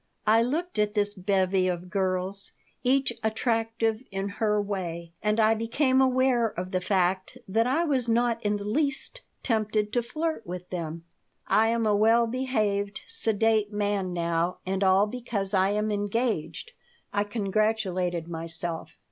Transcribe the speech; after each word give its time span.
I 0.25 0.41
looked 0.41 0.79
at 0.79 0.95
this 0.95 1.13
bevy 1.13 1.67
of 1.67 1.91
girls, 1.91 2.53
each 2.83 3.13
attractive 3.23 4.01
in 4.09 4.29
her 4.41 4.59
way, 4.59 5.11
and 5.21 5.39
I 5.39 5.53
became 5.53 6.01
aware 6.01 6.47
of 6.47 6.71
the 6.71 6.81
fact 6.81 7.37
that 7.47 7.67
I 7.67 7.83
was 7.85 8.09
not 8.09 8.41
in 8.43 8.57
the 8.57 8.63
least 8.63 9.21
tempted 9.43 9.93
to 9.93 10.01
flirt 10.01 10.43
with 10.43 10.67
them. 10.71 11.05
"I 11.45 11.67
am 11.67 11.85
a 11.85 11.95
well 11.95 12.25
behaved, 12.25 13.01
sedate 13.05 13.71
man 13.71 14.11
now, 14.11 14.57
and 14.65 14.83
all 14.83 15.05
because 15.05 15.53
I 15.53 15.69
am 15.69 15.91
engaged," 15.91 16.71
I 17.13 17.23
congratulated 17.23 18.27
myself. 18.27 18.97